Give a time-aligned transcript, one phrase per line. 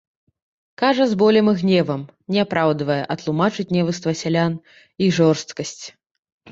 [0.81, 2.01] Кажа з болем і гневам,
[2.37, 4.61] не апраўдвае, а тлумачыць невуцтва сялян,
[5.07, 5.81] іх жорсткасць.